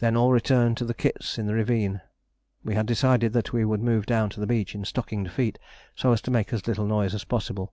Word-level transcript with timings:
Then 0.00 0.16
all 0.16 0.32
returned 0.32 0.76
to 0.78 0.84
the 0.84 0.92
kits 0.92 1.38
in 1.38 1.46
the 1.46 1.54
ravine. 1.54 2.00
We 2.64 2.74
had 2.74 2.84
decided 2.84 3.32
that 3.34 3.52
we 3.52 3.64
would 3.64 3.80
move 3.80 4.04
down 4.04 4.28
to 4.30 4.40
the 4.40 4.46
beach 4.48 4.74
in 4.74 4.84
stockinged 4.84 5.30
feet, 5.30 5.56
so 5.94 6.10
as 6.12 6.20
to 6.22 6.32
make 6.32 6.52
as 6.52 6.66
little 6.66 6.84
noise 6.84 7.14
as 7.14 7.22
possible. 7.22 7.72